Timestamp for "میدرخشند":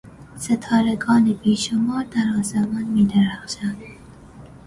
2.83-3.81